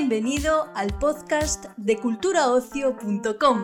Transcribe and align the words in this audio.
Bienvenido 0.00 0.68
al 0.76 0.96
podcast 0.96 1.64
de 1.76 1.96
culturaocio.com. 1.96 3.62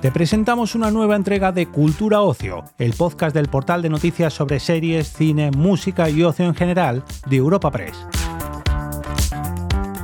Te 0.00 0.10
presentamos 0.10 0.74
una 0.74 0.90
nueva 0.90 1.14
entrega 1.14 1.52
de 1.52 1.68
Cultura 1.68 2.22
Ocio, 2.22 2.64
el 2.78 2.94
podcast 2.94 3.32
del 3.32 3.48
portal 3.48 3.82
de 3.82 3.90
noticias 3.90 4.34
sobre 4.34 4.58
series, 4.58 5.06
cine, 5.06 5.52
música 5.52 6.10
y 6.10 6.24
ocio 6.24 6.46
en 6.46 6.56
general 6.56 7.04
de 7.26 7.36
Europa 7.36 7.70
Press. 7.70 7.96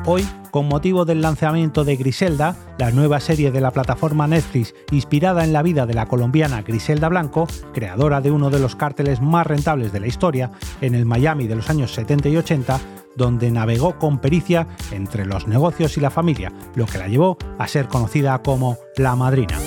Hoy, 0.04 0.25
con 0.57 0.68
motivo 0.68 1.04
del 1.04 1.20
lanzamiento 1.20 1.84
de 1.84 1.96
Griselda, 1.96 2.56
la 2.79 2.91
nueva 2.91 3.20
serie 3.20 3.50
de 3.50 3.61
la 3.61 3.73
plataforma 3.73 4.27
Netflix 4.27 4.75
inspirada 4.91 5.45
en 5.45 5.52
la 5.52 5.62
vida 5.62 5.84
de 5.84 5.93
la 5.93 6.06
colombiana 6.06 6.62
Griselda 6.62 7.11
Blanco, 7.11 7.46
creadora 7.74 8.23
de 8.23 8.30
uno 8.30 8.48
de 8.48 8.59
los 8.59 8.74
cárteles 8.74 9.20
más 9.20 9.46
rentables 9.46 9.92
de 9.92 10.01
la 10.01 10.06
historia, 10.06 10.52
en 10.80 10.95
el 10.95 11.05
Miami 11.05 11.46
de 11.46 11.56
los 11.56 11.69
años 11.69 11.92
70 11.92 12.30
y 12.30 12.38
80, 12.38 12.80
donde 13.16 13.51
navegó 13.51 13.98
con 13.98 14.19
pericia 14.19 14.66
entre 14.92 15.27
los 15.27 15.46
negocios 15.46 15.98
y 15.98 16.01
la 16.01 16.09
familia, 16.09 16.51
lo 16.74 16.87
que 16.87 16.96
la 16.96 17.09
llevó 17.09 17.37
a 17.59 17.68
ser 17.68 17.87
conocida 17.88 18.38
como 18.38 18.79
La 18.96 19.15
Madrina. 19.15 19.59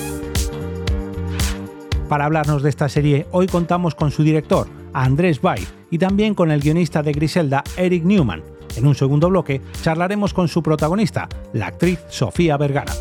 Para 2.08 2.24
hablarnos 2.24 2.64
de 2.64 2.68
esta 2.68 2.88
serie, 2.88 3.28
hoy 3.30 3.46
contamos 3.46 3.94
con 3.94 4.10
su 4.10 4.24
director, 4.24 4.66
Andrés 4.92 5.40
Bay, 5.40 5.64
y 5.88 5.98
también 5.98 6.34
con 6.34 6.50
el 6.50 6.60
guionista 6.60 7.04
de 7.04 7.12
Griselda, 7.12 7.62
Eric 7.76 8.02
Newman, 8.02 8.42
en 8.76 8.86
un 8.86 8.94
segundo 8.94 9.28
bloque 9.28 9.60
charlaremos 9.82 10.34
con 10.34 10.48
su 10.48 10.62
protagonista, 10.62 11.28
la 11.52 11.68
actriz 11.68 12.00
Sofía 12.08 12.56
Vergara. 12.56 12.92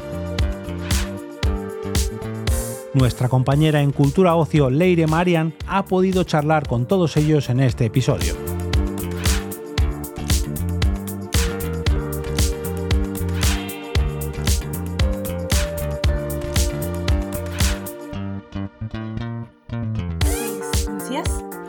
Nuestra 2.93 3.29
compañera 3.29 3.81
en 3.81 3.91
Cultura 3.91 4.35
Ocio, 4.35 4.69
Leire 4.69 5.07
Marian, 5.07 5.53
ha 5.67 5.85
podido 5.85 6.23
charlar 6.23 6.67
con 6.67 6.87
todos 6.87 7.17
ellos 7.17 7.49
en 7.49 7.59
este 7.59 7.85
episodio. 7.85 8.35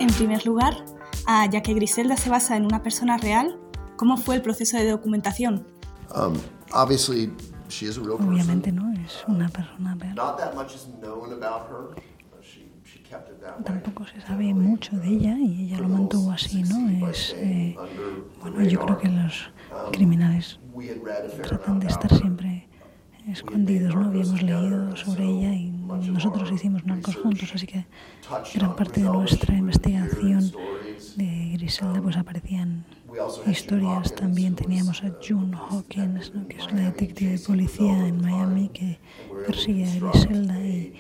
En 0.01 0.27
primer 0.27 0.47
lugar, 0.47 0.75
ah, 1.27 1.47
ya 1.51 1.63
que 1.63 1.75
Griselda 1.75 2.17
se 2.17 2.31
basa 2.31 2.57
en 2.57 2.65
una 2.65 2.83
persona 2.83 3.17
real, 3.17 3.59
¿Cómo 4.01 4.17
fue 4.17 4.35
el 4.37 4.41
proceso 4.41 4.79
de 4.79 4.89
documentación? 4.89 5.67
Um, 6.17 6.33
Obviamente 8.19 8.73
no, 8.73 8.91
es 8.95 9.23
una 9.29 9.47
persona 9.51 9.95
real. 9.95 10.15
Tampoco 13.63 14.07
se 14.07 14.23
sabe 14.23 14.55
mucho 14.55 14.97
de 14.97 15.07
ella 15.07 15.37
y 15.39 15.67
ella 15.67 15.81
lo 15.81 15.89
mantuvo 15.91 16.31
así, 16.31 16.63
¿no? 16.63 17.11
Es, 17.11 17.35
eh, 17.37 17.77
bueno, 18.41 18.63
yo 18.63 18.81
creo 18.81 18.97
que 18.97 19.09
los 19.09 19.51
um, 19.71 19.93
criminales 19.93 20.59
tratan 21.43 21.79
de 21.81 21.89
estar 21.89 22.17
siempre 22.17 22.71
escondidos, 23.29 23.95
¿no? 23.95 24.07
Habíamos 24.07 24.43
leído 24.43 24.97
sobre 24.97 25.25
ella 25.25 25.53
y 25.53 25.73
nosotros 26.11 26.51
hicimos 26.51 26.87
narcos 26.87 27.17
juntos, 27.17 27.53
así 27.55 27.67
que 27.67 27.85
gran 28.55 28.75
parte 28.77 29.03
de 29.03 29.11
nuestra 29.11 29.55
investigación 29.55 30.51
de 31.17 31.51
Griselda 31.53 32.01
pues 32.01 32.17
aparecían 32.17 32.87
historias. 33.47 34.15
También 34.15 34.55
teníamos 34.55 35.03
a 35.03 35.13
June 35.27 35.57
Hawkins, 35.57 36.33
que 36.49 36.57
es 36.57 36.67
una 36.69 36.87
detective 36.87 37.33
de 37.33 37.39
policía 37.39 38.07
en 38.07 38.21
Miami 38.21 38.69
que 38.69 38.99
persigue 39.47 39.85
a 39.85 39.95
Griselda 39.95 40.59
y 40.61 40.95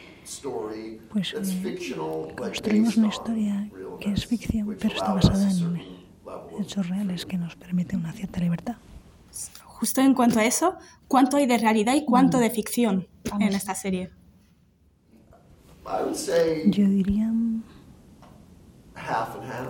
pues 1.13 1.35
eh, 1.35 1.95
construimos 2.37 2.97
una 2.97 3.09
historia 3.09 3.69
que 3.99 4.13
es 4.13 4.27
ficción, 4.27 4.77
pero 4.79 4.95
está 4.95 5.13
basada 5.13 5.51
en 5.51 5.83
hechos 6.61 6.89
reales 6.89 7.27
que 7.27 7.37
nos 7.37 7.57
permite 7.57 7.97
una 7.97 8.13
cierta 8.13 8.41
libertad. 8.41 8.77
Justo 9.65 10.01
en 10.01 10.15
cuanto 10.15 10.39
a 10.39 10.45
eso, 10.45 10.77
¿cuánto 11.09 11.37
hay 11.37 11.47
de 11.47 11.59
realidad 11.59 11.95
y 11.95 12.05
cuánto 12.05 12.39
de 12.39 12.51
ficción 12.51 13.09
en 13.41 13.55
esta 13.55 13.75
serie? 13.75 14.11
Yo 16.67 16.89
diría 16.89 17.33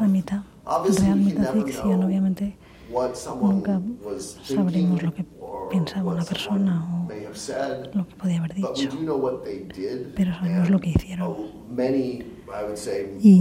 la 0.01 0.09
mitad 0.09 0.43
ficción. 1.53 2.05
Obviamente 2.05 2.57
nunca 3.41 3.81
sabremos 4.43 5.03
lo 5.03 5.15
que 5.15 5.25
pensaba 5.71 6.13
una 6.13 6.25
persona 6.25 6.85
o 6.89 7.09
lo 7.97 8.07
que 8.07 8.15
podía 8.17 8.39
haber 8.39 8.55
dicho, 8.55 8.91
pero 10.17 10.35
sabemos 10.35 10.71
lo 10.71 10.81
que 10.81 10.91
hicieron. 10.91 11.37
Y 13.21 13.41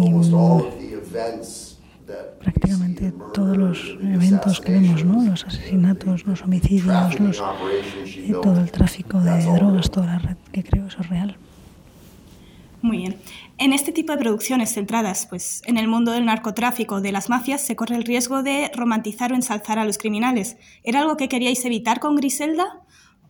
prácticamente 2.40 3.14
todos 3.34 3.58
los 3.58 3.98
eventos 4.02 4.62
que 4.62 4.72
vemos, 4.74 5.06
¿no? 5.06 5.24
los 5.24 5.46
asesinatos, 5.46 6.26
los 6.26 6.42
homicidios, 6.42 7.20
los, 7.20 7.40
eh, 7.40 8.36
todo 8.42 8.60
el 8.60 8.72
tráfico 8.72 9.20
de 9.20 9.44
drogas, 9.44 9.92
toda 9.92 10.08
la 10.08 10.20
red, 10.20 10.38
que 10.52 10.64
creo 10.64 10.88
eso 10.88 11.02
es 11.02 11.10
real. 11.10 11.38
Muy 12.82 12.98
bien. 12.98 13.18
En 13.58 13.74
este 13.74 13.92
tipo 13.92 14.14
de 14.14 14.18
producciones 14.18 14.74
centradas 14.74 15.28
pues, 15.28 15.62
en 15.66 15.78
el 15.78 15.88
mundo 15.88 16.12
del 16.12 16.26
narcotráfico, 16.26 17.02
de 17.02 17.12
las 17.12 17.30
mafias, 17.30 17.66
se 17.66 17.76
corre 17.76 17.96
el 17.96 18.06
riesgo 18.06 18.42
de 18.42 18.72
romantizar 18.74 19.32
o 19.32 19.36
ensalzar 19.36 19.80
a 19.80 19.86
los 19.86 19.98
criminales. 19.98 20.58
¿Era 20.84 21.02
algo 21.02 21.18
que 21.18 21.28
queríais 21.28 21.64
evitar 21.66 22.00
con 22.00 22.16
Griselda 22.16 22.84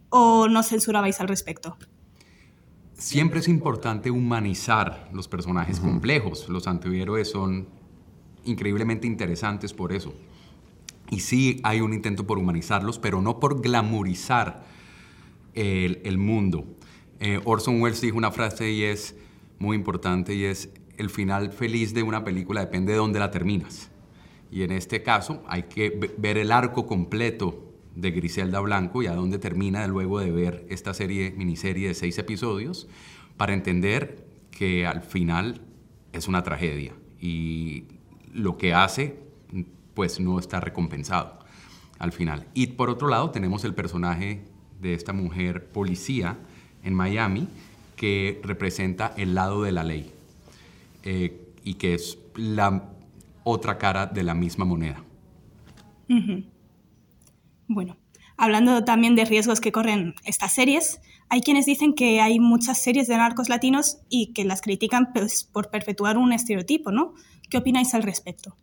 o 0.10 0.48
no 0.48 0.62
censurabais 0.62 1.20
al 1.20 1.28
respecto? 1.28 1.78
Siempre 2.94 3.40
es 3.40 3.48
importante 3.48 4.12
humanizar 4.12 5.10
los 5.14 5.28
personajes 5.28 5.80
complejos. 5.80 6.48
Los 6.50 6.68
antihéroes 6.68 7.32
son 7.32 7.70
increíblemente 8.44 9.08
interesantes 9.08 9.74
por 9.74 9.94
eso. 9.94 10.14
Y 11.10 11.22
sí 11.22 11.60
hay 11.64 11.82
un 11.82 11.94
intento 11.94 12.28
por 12.28 12.38
humanizarlos, 12.38 13.00
pero 13.00 13.22
no 13.22 13.40
por 13.40 13.62
glamorizar 13.62 14.64
el, 15.54 16.18
mundo. 16.18 16.66
Eh, 17.20 17.40
Orson 17.46 17.82
Welles 17.82 18.02
dijo 18.02 18.18
una 18.18 18.32
frase 18.32 18.72
y 18.72 18.84
es, 18.84 19.16
muy 19.60 19.76
importante 19.76 20.34
y 20.34 20.46
es 20.46 20.70
el 20.98 21.10
final 21.10 21.52
feliz 21.52 21.94
de 21.94 22.04
una 22.04 22.24
película 22.24 22.62
depende 22.62 22.94
de 22.94 22.98
dónde 22.98 23.20
la 23.20 23.32
terminas. 23.32 23.92
Y 24.52 24.64
en 24.64 24.72
este 24.72 25.04
caso 25.04 25.44
hay 25.48 25.64
que 25.64 26.14
ver 26.18 26.38
el 26.38 26.52
arco 26.52 26.88
completo 26.88 27.72
de 27.96 28.12
Griselda 28.12 28.60
Blanco 28.60 29.04
y 29.04 29.08
a 29.08 29.16
dónde 29.16 29.40
termina 29.40 29.86
luego 29.88 30.20
de 30.20 30.32
ver 30.32 30.66
esta 30.70 30.94
serie, 30.94 31.32
miniserie 31.32 31.90
de 31.90 31.94
seis 31.94 32.18
episodios, 32.18 32.88
para 33.38 33.54
entender 33.54 34.26
que 34.52 34.86
al 34.86 35.02
final 35.02 35.62
es 36.12 36.28
una 36.28 36.44
tragedia 36.44 36.94
y 37.20 37.86
lo 38.34 38.58
que 38.58 38.74
hace 38.74 39.20
pues 39.94 40.20
no 40.20 40.40
está 40.40 40.60
recompensado 40.60 41.40
al 41.98 42.12
final. 42.12 42.48
Y 42.54 42.68
por 42.68 42.90
otro 42.90 43.08
lado 43.08 43.32
tenemos 43.32 43.64
el 43.66 43.74
personaje 43.74 44.44
de 44.82 44.94
esta 44.94 45.14
mujer 45.14 45.70
policía 45.72 46.38
en 46.84 46.94
Miami 46.94 47.50
que 48.00 48.40
representa 48.46 49.14
el 49.18 49.36
lado 49.36 49.62
de 49.62 49.74
la 49.74 49.84
ley 49.84 50.10
eh, 51.04 51.38
y 51.66 51.74
que 51.74 51.94
es 51.94 52.18
la 52.34 52.86
otra 53.44 53.78
cara 53.78 54.06
de 54.06 54.24
la 54.24 54.34
misma 54.34 54.64
moneda. 54.64 55.04
Bueno, 57.68 57.98
hablando 58.38 58.86
también 58.86 59.16
de 59.16 59.26
riesgos 59.26 59.60
que 59.60 59.74
corren 59.74 60.16
estas 60.24 60.54
series, 60.54 61.02
hay 61.28 61.42
quienes 61.42 61.66
dicen 61.66 61.94
que 61.94 62.22
hay 62.22 62.40
muchas 62.40 62.82
series 62.82 63.10
de 63.10 63.18
narcos 63.18 63.50
latinos 63.50 63.98
y 64.08 64.32
que 64.32 64.46
las 64.46 64.62
critican 64.62 65.12
pues, 65.12 65.44
por 65.44 65.70
perpetuar 65.70 66.18
un 66.18 66.32
estereotipo, 66.32 66.94
¿no? 66.94 67.16
¿Qué 67.50 67.58
opináis 67.58 67.94
al 67.96 68.04
respecto? 68.04 68.56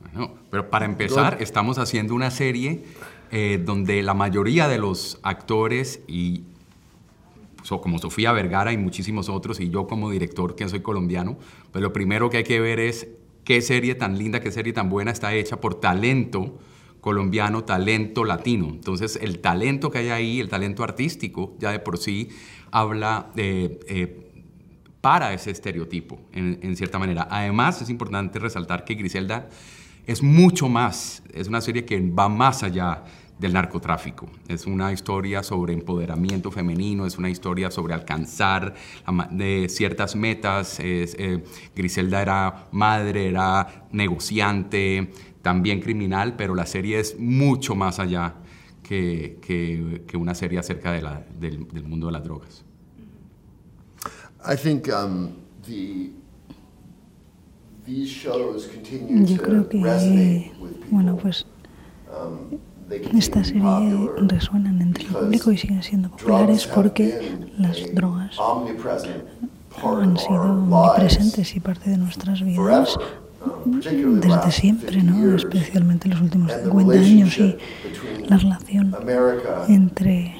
Bueno, 0.00 0.34
pero 0.50 0.70
para 0.70 0.86
empezar, 0.86 1.36
estamos 1.42 1.76
haciendo 1.76 2.14
una 2.14 2.30
serie 2.30 2.84
eh, 3.30 3.62
donde 3.62 4.02
la 4.02 4.14
mayoría 4.14 4.66
de 4.66 4.78
los 4.78 5.20
actores 5.22 6.00
y 6.08 6.44
como 7.80 7.98
Sofía 7.98 8.32
Vergara 8.32 8.72
y 8.72 8.78
muchísimos 8.78 9.28
otros, 9.28 9.60
y 9.60 9.70
yo 9.70 9.86
como 9.86 10.10
director 10.10 10.54
que 10.54 10.68
soy 10.68 10.80
colombiano, 10.80 11.36
pues 11.72 11.82
lo 11.82 11.92
primero 11.92 12.30
que 12.30 12.38
hay 12.38 12.44
que 12.44 12.60
ver 12.60 12.80
es 12.80 13.08
qué 13.44 13.60
serie 13.60 13.94
tan 13.94 14.18
linda, 14.18 14.40
qué 14.40 14.50
serie 14.50 14.72
tan 14.72 14.88
buena 14.88 15.10
está 15.10 15.34
hecha 15.34 15.60
por 15.60 15.80
talento 15.80 16.58
colombiano, 17.00 17.64
talento 17.64 18.24
latino. 18.24 18.68
Entonces 18.68 19.18
el 19.20 19.38
talento 19.38 19.90
que 19.90 19.98
hay 19.98 20.08
ahí, 20.08 20.40
el 20.40 20.48
talento 20.48 20.82
artístico, 20.82 21.54
ya 21.58 21.70
de 21.70 21.78
por 21.78 21.98
sí 21.98 22.28
habla 22.70 23.30
de... 23.34 23.80
Eh, 23.88 24.22
para 25.00 25.32
ese 25.32 25.52
estereotipo, 25.52 26.18
en, 26.32 26.58
en 26.62 26.74
cierta 26.74 26.98
manera. 26.98 27.28
Además, 27.30 27.80
es 27.80 27.90
importante 27.90 28.40
resaltar 28.40 28.84
que 28.84 28.96
Griselda 28.96 29.48
es 30.04 30.20
mucho 30.20 30.68
más, 30.68 31.22
es 31.32 31.46
una 31.46 31.60
serie 31.60 31.84
que 31.84 32.00
va 32.00 32.28
más 32.28 32.64
allá 32.64 33.04
del 33.38 33.52
narcotráfico. 33.52 34.28
Es 34.48 34.66
una 34.66 34.92
historia 34.92 35.42
sobre 35.42 35.74
empoderamiento 35.74 36.50
femenino, 36.50 37.06
es 37.06 37.18
una 37.18 37.28
historia 37.28 37.70
sobre 37.70 37.94
alcanzar 37.94 38.74
de 39.30 39.66
ciertas 39.68 40.16
metas. 40.16 40.78
Eh, 40.80 41.42
Griselda 41.74 42.22
era 42.22 42.68
madre, 42.72 43.28
era 43.28 43.86
negociante, 43.92 45.10
también 45.42 45.80
criminal, 45.80 46.34
pero 46.36 46.54
la 46.54 46.66
serie 46.66 46.98
es 46.98 47.18
mucho 47.18 47.74
más 47.74 47.98
allá 47.98 48.34
que, 48.82 49.38
que, 49.40 50.16
una 50.16 50.34
serie 50.34 50.58
acerca 50.58 50.92
de 50.92 51.02
la, 51.02 51.26
del, 51.38 51.68
del, 51.68 51.84
mundo 51.84 52.06
de 52.06 52.12
las 52.12 52.24
drogas. 52.24 52.64
I 54.44 54.56
think 54.56 54.88
um, 54.88 55.30
the 55.66 56.12
Yo 57.86 59.36
creo 59.36 59.68
que, 59.68 60.52
bueno, 60.90 61.16
pues 61.16 61.46
esta 63.16 63.42
serie 63.42 64.10
resuenan 64.16 64.80
entre 64.80 65.04
el 65.04 65.10
público 65.10 65.50
y 65.50 65.56
siguen 65.56 65.82
siendo 65.82 66.10
populares 66.10 66.66
porque 66.66 67.36
las 67.58 67.78
drogas 67.94 68.36
han 69.82 70.16
sido 70.16 70.44
muy 70.44 70.88
presentes 70.96 71.56
y 71.56 71.60
parte 71.60 71.90
de 71.90 71.98
nuestras 71.98 72.42
vidas 72.42 72.96
desde 73.64 74.50
siempre, 74.50 75.02
¿no? 75.02 75.34
especialmente 75.36 76.08
en 76.08 76.14
los 76.14 76.22
últimos 76.22 76.52
50 76.52 76.94
años 76.94 77.38
y 77.38 77.56
la 78.28 78.38
relación 78.38 78.94
entre 79.68 80.36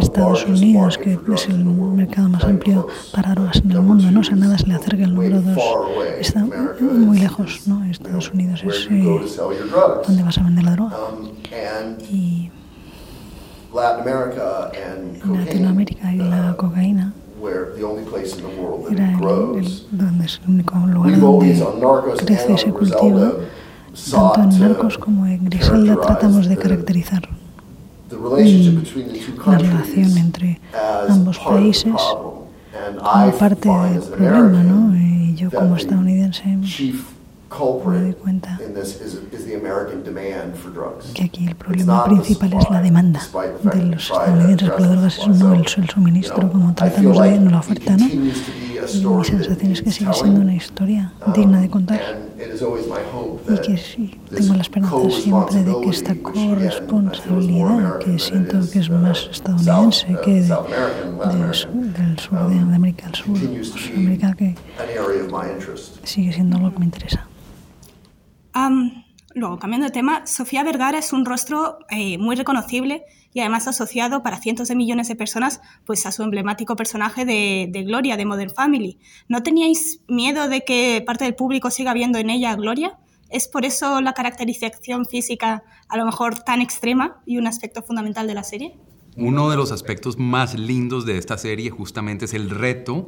Estados 0.00 0.46
Unidos, 0.46 0.98
que 0.98 1.18
es 1.34 1.48
el 1.48 1.64
mercado 1.64 2.28
más 2.28 2.44
amplio 2.44 2.86
para 3.12 3.30
drogas 3.32 3.56
en 3.56 3.70
el 3.70 3.80
mundo, 3.82 4.10
¿no? 4.10 4.20
O 4.20 4.24
sea, 4.24 4.36
nada 4.36 4.56
se 4.58 4.66
le 4.66 4.74
acerca 4.74 5.04
al 5.04 5.14
número 5.14 5.40
dos. 5.40 5.58
Está 6.18 6.44
muy 6.80 7.18
lejos, 7.18 7.66
¿no? 7.66 7.84
Estados 7.84 8.30
Unidos 8.32 8.62
es 8.64 8.88
eh, 8.90 9.20
donde 10.06 10.22
vas 10.22 10.38
a 10.38 10.42
vender 10.42 10.64
la 10.64 10.72
droga. 10.72 10.96
Y 12.10 12.50
Latinoamérica 15.24 16.12
y 16.12 16.18
la 16.18 16.54
cocaína 16.56 17.12
era 18.90 19.12
el, 19.12 19.86
donde 19.90 20.26
es 20.26 20.40
el 20.44 20.50
único 20.50 20.76
lugar 20.78 21.20
donde 21.20 22.24
crece 22.24 22.52
y 22.52 22.58
se 22.58 22.70
cultiva. 22.72 23.32
Tanto 24.10 24.42
en 24.42 24.60
Narcos 24.60 24.98
como 24.98 25.26
en 25.26 25.44
Griselda 25.46 25.96
tratamos 25.96 26.48
de 26.48 26.56
caracterizar 26.56 27.28
la 29.46 29.58
relación 29.58 30.18
entre 30.18 30.60
ambos 31.08 31.38
países 31.38 31.94
como 31.94 33.32
parte 33.38 33.68
del 33.68 34.02
problema, 34.02 34.62
¿no? 34.62 34.96
Y 34.96 35.34
yo 35.34 35.50
como 35.50 35.76
estadounidense 35.76 36.44
me 37.86 38.00
doy 38.00 38.12
cuenta 38.14 38.58
que 41.14 41.24
aquí 41.24 41.46
el 41.46 41.54
problema 41.54 42.04
principal 42.04 42.52
es 42.54 42.70
la 42.70 42.82
demanda 42.82 43.20
de 43.62 43.82
los 43.82 44.10
estadounidenses 44.10 44.70
por 44.70 44.80
las 44.80 44.90
drogas, 44.90 45.28
no 45.28 45.54
el, 45.54 45.60
el 45.60 45.90
suministro 45.90 46.50
como 46.50 46.74
tratamos 46.74 47.20
de 47.22 47.38
no 47.38 47.50
la 47.50 47.58
oferta, 47.60 47.96
¿no? 47.96 48.06
Y 48.06 48.16
mi 48.16 49.24
sensación 49.24 49.72
es 49.72 49.82
que 49.82 49.90
sigue 49.90 50.12
siendo 50.12 50.40
una 50.40 50.54
historia 50.54 51.12
digna 51.34 51.60
de 51.60 51.70
contar. 51.70 52.00
y 53.48 53.58
que 53.60 53.76
sí, 53.76 54.20
tengo 54.34 54.54
la 54.54 54.62
esperanza 54.62 55.10
siempre 55.10 55.64
de 55.64 55.80
que 55.80 55.88
esta 55.90 56.14
corresponsabilidad, 56.16 57.98
que 57.98 58.18
siento 58.18 58.58
que 58.70 58.78
es 58.80 58.90
más 58.90 59.28
estadounidense 59.30 60.06
que 60.24 60.42
de, 60.42 60.48
de, 60.48 60.54
del 61.98 62.18
sur 62.18 62.48
de 62.48 62.58
América 62.74 63.06
del 63.06 63.14
Sur, 63.14 63.36
América 63.96 64.34
que 64.36 64.54
sigue 66.04 66.32
siendo 66.32 66.56
algo 66.56 66.72
que 66.72 66.78
me 66.78 66.84
interesa. 66.86 67.26
Luego, 69.34 69.58
cambiando 69.58 69.86
de 69.86 69.92
tema, 69.92 70.26
Sofía 70.26 70.64
Vergara 70.64 70.98
es 70.98 71.12
un 71.12 71.26
rostro 71.26 71.78
eh, 71.90 72.16
muy 72.16 72.36
reconocible 72.36 73.04
y 73.34 73.40
además 73.40 73.68
asociado 73.68 74.22
para 74.22 74.40
cientos 74.40 74.68
de 74.68 74.74
millones 74.74 75.08
de 75.08 75.14
personas 75.14 75.60
pues, 75.84 76.06
a 76.06 76.12
su 76.12 76.22
emblemático 76.22 76.74
personaje 76.74 77.26
de, 77.26 77.68
de, 77.70 77.82
Gloria, 77.82 78.16
de 78.16 78.24
Modern 78.24 78.48
Family. 78.48 78.98
¿No 79.28 79.42
teníais 79.42 80.00
miedo 80.08 80.48
de 80.48 80.64
que 80.64 81.02
parte 81.06 81.24
del 81.24 81.34
público 81.34 81.70
siga 81.70 81.92
viendo 81.92 82.18
en 82.18 82.30
ella 82.30 82.52
a 82.52 82.56
Gloria? 82.56 82.98
¿Es 83.28 83.46
por 83.46 83.66
eso 83.66 84.00
la 84.00 84.14
caracterización 84.14 85.04
física 85.04 85.64
a 85.88 85.96
lo 85.98 86.06
mejor 86.06 86.38
tan 86.38 86.62
extrema 86.62 87.20
y 87.26 87.36
un 87.36 87.46
aspecto 87.46 87.82
fundamental 87.82 88.26
de 88.26 88.34
la 88.34 88.42
serie? 88.42 88.78
Uno 89.18 89.50
de 89.50 89.56
los 89.56 89.70
aspectos 89.70 90.16
más 90.18 90.58
lindos 90.58 91.04
de 91.04 91.18
esta 91.18 91.36
serie 91.36 91.68
justamente 91.68 92.24
es 92.24 92.32
el 92.32 92.48
reto 92.48 93.04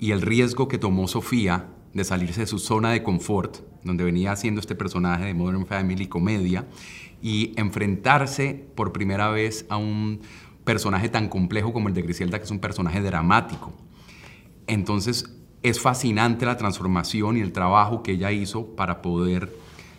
y 0.00 0.12
el 0.12 0.22
riesgo 0.22 0.66
que 0.66 0.78
tomó 0.78 1.08
Sofía 1.08 1.74
de 1.98 2.04
salirse 2.04 2.40
de 2.40 2.46
su 2.46 2.58
zona 2.58 2.90
de 2.92 3.02
confort, 3.02 3.58
donde 3.84 4.04
venía 4.04 4.32
haciendo 4.32 4.60
este 4.60 4.74
personaje 4.74 5.26
de 5.26 5.34
Modern 5.34 5.66
Family 5.66 6.06
comedia, 6.06 6.66
y 7.20 7.52
enfrentarse 7.56 8.66
por 8.74 8.92
primera 8.92 9.28
vez 9.28 9.66
a 9.68 9.76
un 9.76 10.20
personaje 10.64 11.08
tan 11.08 11.28
complejo 11.28 11.72
como 11.72 11.88
el 11.88 11.94
de 11.94 12.02
Griselda, 12.02 12.38
que 12.38 12.44
es 12.44 12.50
un 12.50 12.60
personaje 12.60 13.02
dramático. 13.02 13.72
Entonces 14.66 15.34
es 15.62 15.80
fascinante 15.80 16.46
la 16.46 16.56
transformación 16.56 17.36
y 17.36 17.40
el 17.40 17.52
trabajo 17.52 18.02
que 18.02 18.12
ella 18.12 18.30
hizo 18.32 18.66
para 18.76 19.02
poder 19.02 19.52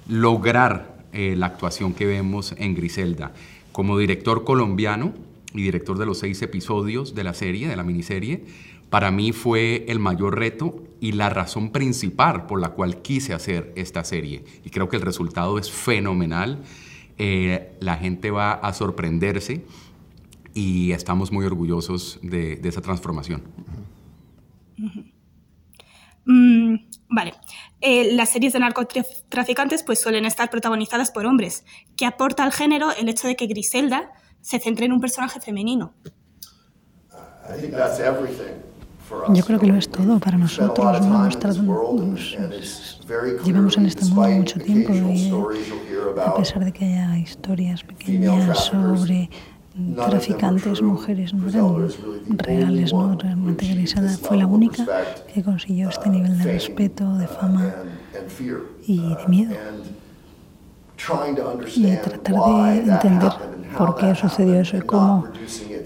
lograr 0.07 1.06
eh, 1.12 1.36
la 1.36 1.48
actuación 1.48 1.94
que 1.94 2.06
vemos 2.06 2.56
en 2.57 2.75
Griselda. 2.75 3.34
Como 3.72 3.98
director 3.98 4.44
colombiano 4.44 5.13
y 5.54 5.63
director 5.63 5.98
de 5.98 6.06
los 6.06 6.19
seis 6.19 6.42
episodios 6.42 7.16
de 7.16 7.24
la 7.24 7.34
serie, 7.34 7.68
de 7.68 7.75
la 7.75 7.84
miniserie, 7.84 8.46
para 8.89 9.12
mí 9.12 9.31
fue 9.31 9.86
el 9.88 10.00
mayor 10.00 10.38
reto 10.38 10.83
y 11.00 11.13
la 11.13 11.30
razón 11.30 11.71
principal 11.71 12.45
por 12.45 12.59
la 12.59 12.69
cual 12.69 13.01
quise 13.01 13.33
hacer 13.33 13.71
esta 13.75 14.03
serie. 14.03 14.44
Y 14.63 14.69
creo 14.69 14.89
que 14.89 14.95
el 14.97 15.01
resultado 15.01 15.57
es 15.59 15.71
fenomenal. 15.71 16.63
Eh, 17.18 17.75
la 17.80 17.97
gente 17.97 18.31
va 18.31 18.53
a 18.53 18.74
sorprenderse 18.74 19.63
y 20.53 20.91
estamos 20.91 21.31
muy 21.31 21.45
orgullosos 21.45 22.19
de, 22.21 22.56
de 22.56 22.69
esa 22.69 22.81
transformación. 22.81 23.44
Mm, 26.25 26.75
vale. 27.09 27.33
Eh, 27.81 28.13
las 28.13 28.30
series 28.30 28.53
de 28.53 28.59
narcotraficantes 28.59 29.83
pues, 29.83 30.01
suelen 30.01 30.25
estar 30.25 30.50
protagonizadas 30.50 31.12
por 31.12 31.25
hombres. 31.25 31.63
¿Qué 31.95 32.06
aporta 32.06 32.44
al 32.44 32.51
género 32.51 32.91
el 32.91 33.09
hecho 33.09 33.27
de 33.27 33.36
que 33.36 33.47
Griselda 33.47 34.12
se 34.41 34.59
centre 34.59 34.86
en 34.86 34.94
un 34.94 35.01
personaje 35.01 35.39
femenino? 35.39 35.94
Yo 39.33 39.44
creo 39.44 39.59
que 39.59 39.67
lo 39.67 39.75
es 39.75 39.89
todo 39.89 40.19
para 40.19 40.38
nosotros. 40.38 41.01
¿no? 41.01 41.25
Nos 41.25 41.39
tratamos, 41.39 42.38
llevamos 43.44 43.77
en 43.77 43.85
este 43.85 44.06
mundo 44.06 44.29
mucho 44.29 44.59
tiempo 44.59 44.94
y 44.94 45.31
a 46.19 46.33
pesar 46.35 46.65
de 46.65 46.71
que 46.71 46.85
haya 46.85 47.17
historias 47.17 47.83
pequeñas 47.83 48.65
sobre 48.65 49.29
traficantes, 49.95 50.81
mujeres 50.81 51.33
no 51.33 51.47
eran 51.50 51.89
reales, 52.29 52.94
¿no? 52.94 53.17
Realmente 53.17 53.67
Grisada 53.67 54.09
fue 54.17 54.38
la 54.38 54.45
única 54.45 54.85
que 55.33 55.44
consiguió 55.44 55.89
este 55.89 56.09
nivel 56.09 56.38
de 56.38 56.44
respeto, 56.44 57.15
de 57.15 57.27
fama 57.27 57.73
y 58.85 58.97
de 58.97 59.27
miedo. 59.27 59.55
Y 61.75 61.95
tratar 61.97 62.35
de 62.73 62.91
entender 62.91 63.31
por 63.77 63.95
qué 63.95 64.15
sucedió 64.15 64.59
eso 64.59 64.77
y 64.77 64.81
cómo, 64.81 65.27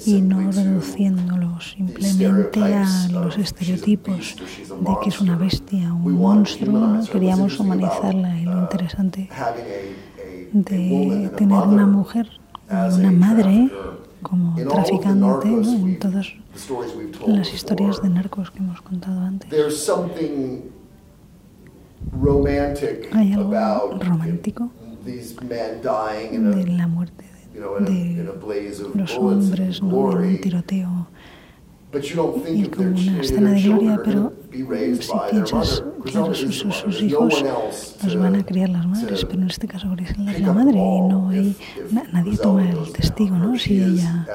y 0.06 0.22
no 0.22 0.52
reduciéndolo 0.52 1.43
simplemente 1.60 2.62
a 2.62 3.08
los 3.12 3.38
estereotipos 3.38 4.36
de 4.38 4.92
que 5.02 5.10
es 5.10 5.22
una 5.22 5.36
bestia, 5.38 5.94
un 5.94 6.14
monstruo, 6.14 6.80
¿no? 6.80 7.06
queríamos 7.06 7.60
humanizarla 7.60 8.40
y 8.40 8.46
lo 8.46 8.60
interesante 8.60 9.30
de 10.52 11.30
tener 11.38 11.62
una 11.64 11.86
mujer, 11.86 12.30
una 12.70 13.12
madre 13.12 13.70
como 14.22 14.56
traficante 14.68 15.48
¿no? 15.48 15.64
en 15.74 16.00
todas 16.00 16.34
las 17.28 17.54
historias 17.54 18.02
de 18.02 18.10
narcos 18.10 18.52
que 18.52 18.60
hemos 18.60 18.82
contado 18.82 19.20
antes. 19.22 19.50
Hay 23.14 23.34
algo 23.34 23.98
romántico 24.00 24.70
de 25.06 26.68
la 26.68 26.88
muerte 26.88 27.26
de 27.54 28.24
los 28.96 29.18
hombres, 29.18 29.82
¿no? 29.84 30.22
en 30.22 30.28
un 30.30 30.42
tiroteo 30.42 31.08
y 31.94 32.68
como 32.68 32.90
una 32.90 33.22
escena 33.22 33.52
de 33.52 33.62
gloria, 33.62 34.02
pero 34.04 34.34
si 34.52 35.12
piensas, 35.30 35.84
claro, 36.06 36.34
sus, 36.34 36.58
sus, 36.58 36.76
sus 36.76 37.02
hijos 37.02 37.44
los 38.04 38.16
van 38.18 38.36
a 38.36 38.46
criar 38.46 38.70
las 38.70 38.88
madres, 38.88 39.26
pero 39.26 39.42
en 39.42 39.50
este 39.50 39.68
caso 39.68 39.90
Griselda 39.92 40.32
es 40.32 40.42
la 40.42 40.54
madre 40.54 40.78
y 40.78 41.02
no 41.02 41.30
hay, 41.30 41.56
nadie 42.12 42.38
toma 42.38 42.70
el 42.70 42.92
testigo, 42.92 43.38
¿no? 43.38 43.58
Si 43.58 43.82
ella 43.82 44.26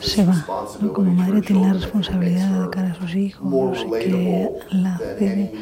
se 0.00 0.24
va. 0.24 0.46
¿no? 0.80 0.92
Como 0.94 1.12
madre 1.12 1.42
tiene 1.42 1.66
la 1.66 1.74
responsabilidad 1.74 2.62
de 2.62 2.70
cara 2.70 2.92
a 2.92 2.94
sus 2.94 3.14
hijos, 3.14 3.84
que 3.92 4.50
la 4.70 4.94
hace 4.94 5.52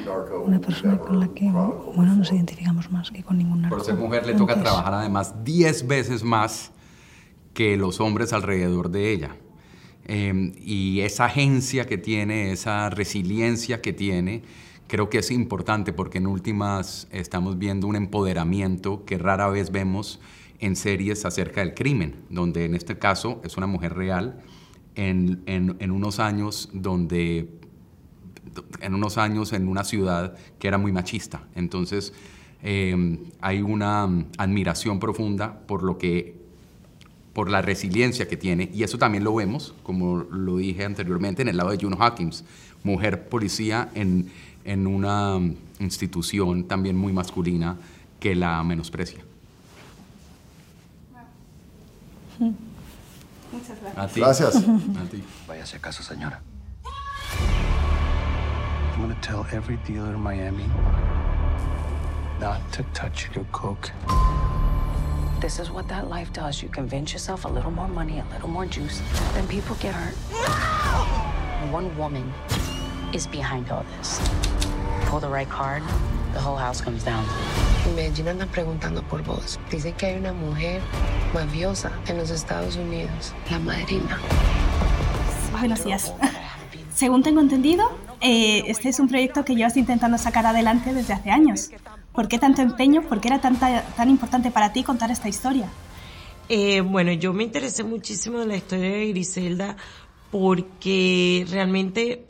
una 0.44 0.60
persona 0.60 0.98
con 0.98 1.18
la 1.18 1.28
que 1.28 1.50
bueno, 1.50 2.14
nos 2.14 2.30
identificamos 2.30 2.90
más 2.92 3.10
que 3.10 3.24
con 3.24 3.38
ningún 3.38 3.62
narco. 3.62 3.76
Por 3.76 3.84
ser 3.84 3.96
mujer 3.96 4.26
le 4.26 4.34
toca 4.34 4.60
trabajar 4.60 4.94
además 4.94 5.34
10 5.44 5.88
veces 5.88 6.22
más 6.22 6.70
que 7.52 7.76
los 7.76 8.00
hombres 8.00 8.32
alrededor 8.32 8.90
de 8.90 9.12
ella. 9.12 9.36
Eh, 10.12 10.52
y 10.60 11.02
esa 11.02 11.26
agencia 11.26 11.86
que 11.86 11.96
tiene, 11.96 12.50
esa 12.50 12.90
resiliencia 12.90 13.80
que 13.80 13.92
tiene, 13.92 14.42
creo 14.88 15.08
que 15.08 15.18
es 15.18 15.30
importante 15.30 15.92
porque 15.92 16.18
en 16.18 16.26
últimas 16.26 17.06
estamos 17.12 17.60
viendo 17.60 17.86
un 17.86 17.94
empoderamiento 17.94 19.04
que 19.04 19.18
rara 19.18 19.48
vez 19.48 19.70
vemos 19.70 20.18
en 20.58 20.74
series 20.74 21.24
acerca 21.26 21.60
del 21.60 21.74
crimen, 21.74 22.16
donde 22.28 22.64
en 22.64 22.74
este 22.74 22.98
caso 22.98 23.40
es 23.44 23.56
una 23.56 23.68
mujer 23.68 23.94
real 23.94 24.42
en, 24.96 25.44
en, 25.46 25.90
unos 25.92 26.18
años 26.18 26.70
donde 26.72 27.48
en 28.80 28.94
unos 28.96 29.16
años 29.16 29.52
en 29.52 29.68
una 29.68 29.84
ciudad 29.84 30.36
que 30.58 30.66
era 30.66 30.76
muy 30.76 30.90
machista. 30.90 31.46
Entonces 31.54 32.12
eh, 32.64 33.16
hay 33.40 33.62
una 33.62 34.08
admiración 34.38 34.98
profunda 34.98 35.60
por 35.68 35.84
lo 35.84 35.98
que 35.98 36.39
por 37.32 37.50
la 37.50 37.62
resiliencia 37.62 38.26
que 38.28 38.36
tiene, 38.36 38.70
y 38.72 38.82
eso 38.82 38.98
también 38.98 39.24
lo 39.24 39.34
vemos, 39.34 39.74
como 39.82 40.18
lo 40.18 40.56
dije 40.56 40.84
anteriormente, 40.84 41.42
en 41.42 41.48
el 41.48 41.56
lado 41.56 41.70
de 41.70 41.78
Juno 41.78 41.96
Hawkins, 41.98 42.44
mujer 42.82 43.28
policía 43.28 43.88
en, 43.94 44.30
en 44.64 44.86
una 44.86 45.38
institución 45.78 46.64
también 46.64 46.96
muy 46.96 47.12
masculina 47.12 47.76
que 48.18 48.34
la 48.34 48.62
menosprecia. 48.64 49.20
Muchas 53.52 53.80
gracias. 53.80 53.98
A 53.98 54.08
ti. 54.08 54.20
Gracias. 54.20 54.56
A 54.56 55.10
ti. 55.10 55.22
Váyase 55.46 55.76
a 55.76 55.80
casa, 55.80 56.02
señora. 56.02 56.40
I'm 58.94 59.00
gonna 59.00 59.20
tell 59.22 59.46
every 59.52 59.78
dealer 59.86 60.14
in 60.14 60.20
Miami 60.20 60.66
not 62.38 62.60
to 62.72 62.82
touch 62.92 63.28
your 63.34 63.44
coke. 63.50 63.90
This 65.40 65.58
is 65.58 65.70
what 65.70 65.88
that 65.88 66.10
life 66.10 66.30
does. 66.34 66.62
You 66.62 66.68
convince 66.68 67.14
yourself 67.14 67.46
a 67.46 67.48
little 67.48 67.70
more 67.70 67.88
money, 67.88 68.18
a 68.18 68.26
little 68.34 68.50
more 68.50 68.66
juice, 68.66 69.00
then 69.32 69.48
people 69.48 69.74
get 69.76 69.94
hurt. 69.94 70.14
One 71.72 71.96
woman 71.96 72.30
is 73.14 73.26
behind 73.26 73.70
all 73.70 73.86
this. 73.96 74.20
Pull 75.06 75.20
the 75.20 75.30
right 75.30 75.48
card, 75.48 75.82
the 76.34 76.40
whole 76.40 76.56
house 76.56 76.82
comes 76.82 77.04
down. 77.04 77.24
En 77.86 77.96
Medellín 77.96 78.28
andan 78.28 78.48
preguntando 78.48 79.02
por 79.08 79.22
vos. 79.22 79.58
Dicen 79.70 79.94
que 79.94 80.08
hay 80.08 80.16
una 80.18 80.34
mujer 80.34 80.82
mafiosa 81.32 81.90
en 82.06 82.18
los 82.18 82.28
Estados 82.28 82.76
Unidos, 82.76 83.32
la 83.50 83.58
madrina. 83.60 84.18
Buenos 85.58 85.82
días. 85.84 86.12
Según 86.94 87.22
tengo 87.22 87.40
entendido, 87.40 87.90
eh, 88.20 88.64
este 88.66 88.90
es 88.90 89.00
un 89.00 89.08
proyecto 89.08 89.42
que 89.42 89.54
llevas 89.54 89.78
intentando 89.78 90.18
sacar 90.18 90.44
adelante 90.44 90.92
desde 90.92 91.14
hace 91.14 91.30
años. 91.30 91.70
¿Por 92.12 92.28
qué 92.28 92.38
tanto 92.38 92.62
empeño? 92.62 93.02
¿Por 93.02 93.20
qué 93.20 93.28
era 93.28 93.40
tan 93.40 94.10
importante 94.10 94.50
para 94.50 94.72
ti 94.72 94.82
contar 94.82 95.10
esta 95.10 95.28
historia? 95.28 95.68
Eh, 96.52 96.80
bueno, 96.80 97.12
yo 97.12 97.32
me 97.32 97.44
interesé 97.44 97.84
muchísimo 97.84 98.42
en 98.42 98.48
la 98.48 98.56
historia 98.56 98.90
de 98.90 99.06
Griselda 99.10 99.76
porque 100.32 101.46
realmente 101.48 102.26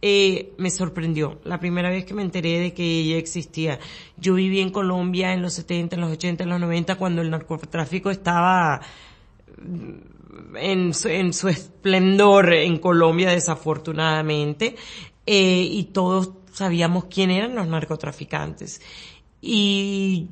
eh, 0.00 0.52
me 0.58 0.70
sorprendió 0.70 1.40
la 1.42 1.58
primera 1.58 1.90
vez 1.90 2.04
que 2.04 2.14
me 2.14 2.22
enteré 2.22 2.60
de 2.60 2.72
que 2.72 2.84
ella 3.00 3.16
existía. 3.16 3.80
Yo 4.16 4.34
viví 4.34 4.60
en 4.60 4.70
Colombia 4.70 5.32
en 5.32 5.42
los 5.42 5.54
70, 5.54 5.96
en 5.96 6.02
los 6.02 6.12
80, 6.12 6.44
en 6.44 6.50
los 6.50 6.60
90 6.60 6.94
cuando 6.94 7.22
el 7.22 7.30
narcotráfico 7.30 8.12
estaba 8.12 8.80
mm, 9.58 10.56
en 10.56 10.94
su, 10.94 11.08
en 11.08 11.32
su 11.32 11.48
esplendor 11.48 12.52
en 12.52 12.78
Colombia 12.78 13.30
desafortunadamente 13.30 14.76
eh, 15.26 15.68
y 15.68 15.84
todos 15.84 16.30
sabíamos 16.54 17.06
quién 17.06 17.30
eran 17.30 17.54
los 17.54 17.66
narcotraficantes. 17.66 18.80
Y 19.42 20.28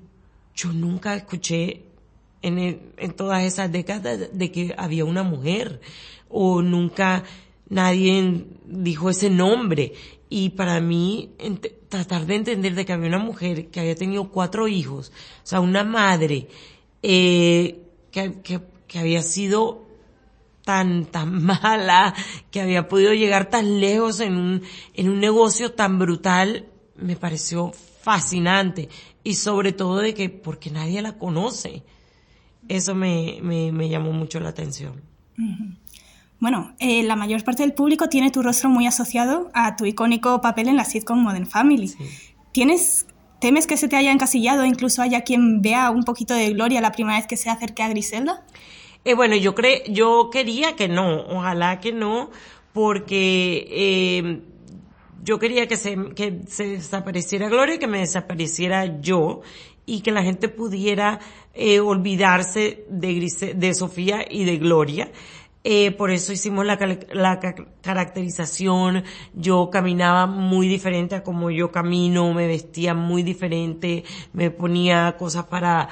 yo 0.54 0.72
nunca 0.72 1.14
escuché 1.14 1.82
en, 2.40 2.58
el- 2.58 2.80
en 2.96 3.12
todas 3.12 3.42
esas 3.44 3.70
décadas 3.70 4.30
de 4.32 4.52
que 4.52 4.74
había 4.78 5.04
una 5.04 5.22
mujer 5.22 5.80
o 6.30 6.62
nunca 6.62 7.24
nadie 7.68 8.46
dijo 8.66 9.10
ese 9.10 9.28
nombre. 9.28 9.92
Y 10.30 10.50
para 10.50 10.80
mí 10.80 11.30
tratar 11.90 12.24
de 12.24 12.36
entender 12.36 12.74
de 12.74 12.86
que 12.86 12.92
había 12.94 13.08
una 13.08 13.18
mujer 13.18 13.66
que 13.68 13.80
había 13.80 13.94
tenido 13.94 14.30
cuatro 14.30 14.66
hijos, 14.66 15.12
o 15.44 15.46
sea, 15.46 15.60
una 15.60 15.84
madre 15.84 16.48
eh, 17.02 17.80
que, 18.10 18.32
que 18.86 18.98
había 18.98 19.22
sido 19.22 19.82
tan, 20.64 21.06
tan 21.06 21.42
mala, 21.44 22.14
que 22.50 22.60
había 22.60 22.88
podido 22.88 23.12
llegar 23.14 23.50
tan 23.50 23.80
lejos 23.80 24.20
en 24.20 24.36
un, 24.36 24.62
en 24.94 25.08
un 25.08 25.20
negocio 25.20 25.72
tan 25.72 25.98
brutal, 25.98 26.66
me 26.96 27.16
pareció 27.16 27.72
fascinante. 28.02 28.88
Y 29.24 29.34
sobre 29.34 29.72
todo 29.72 29.98
de 29.98 30.14
que, 30.14 30.28
porque 30.28 30.70
nadie 30.70 31.00
la 31.02 31.12
conoce. 31.12 31.82
Eso 32.68 32.94
me, 32.94 33.38
me, 33.42 33.72
me 33.72 33.88
llamó 33.88 34.12
mucho 34.12 34.40
la 34.40 34.48
atención. 34.48 35.00
Bueno, 36.38 36.74
eh, 36.80 37.04
la 37.04 37.14
mayor 37.14 37.44
parte 37.44 37.62
del 37.62 37.72
público 37.72 38.08
tiene 38.08 38.30
tu 38.30 38.42
rostro 38.42 38.68
muy 38.68 38.86
asociado 38.86 39.50
a 39.54 39.76
tu 39.76 39.84
icónico 39.84 40.40
papel 40.40 40.68
en 40.68 40.76
la 40.76 40.84
sitcom 40.84 41.22
Modern 41.22 41.46
Family. 41.46 41.94
¿Tienes, 42.50 43.06
¿Temes 43.40 43.66
que 43.66 43.76
se 43.76 43.88
te 43.88 43.96
haya 43.96 44.10
encasillado, 44.10 44.64
incluso 44.64 45.02
haya 45.02 45.22
quien 45.22 45.62
vea 45.62 45.90
un 45.90 46.02
poquito 46.02 46.34
de 46.34 46.52
gloria 46.52 46.80
la 46.80 46.92
primera 46.92 47.16
vez 47.16 47.26
que 47.26 47.36
se 47.36 47.48
acerque 47.48 47.82
a 47.82 47.88
Griselda? 47.88 48.44
Eh, 49.04 49.14
bueno, 49.14 49.34
yo 49.36 49.54
cre 49.54 49.82
yo 49.88 50.30
quería 50.30 50.76
que 50.76 50.88
no, 50.88 51.22
ojalá 51.26 51.80
que 51.80 51.92
no, 51.92 52.30
porque 52.72 53.66
eh, 53.70 54.40
yo 55.24 55.38
quería 55.38 55.66
que 55.66 55.76
se, 55.76 55.96
que 56.14 56.40
se 56.48 56.66
desapareciera 56.68 57.48
Gloria 57.48 57.78
que 57.78 57.88
me 57.88 57.98
desapareciera 57.98 59.00
yo 59.00 59.40
y 59.86 60.00
que 60.02 60.12
la 60.12 60.22
gente 60.22 60.48
pudiera 60.48 61.18
eh, 61.54 61.80
olvidarse 61.80 62.84
de, 62.88 63.12
Grise- 63.14 63.54
de 63.54 63.74
Sofía 63.74 64.24
y 64.28 64.44
de 64.44 64.58
Gloria. 64.58 65.10
Eh, 65.64 65.92
por 65.92 66.10
eso 66.10 66.32
hicimos 66.32 66.64
la, 66.66 66.78
la 67.12 67.38
ca- 67.40 67.54
caracterización. 67.82 69.04
Yo 69.34 69.70
caminaba 69.70 70.26
muy 70.26 70.68
diferente 70.68 71.14
a 71.16 71.22
como 71.24 71.50
yo 71.50 71.70
camino, 71.72 72.32
me 72.34 72.46
vestía 72.46 72.94
muy 72.94 73.22
diferente, 73.24 74.04
me 74.32 74.50
ponía 74.50 75.16
cosas 75.18 75.44
para 75.46 75.88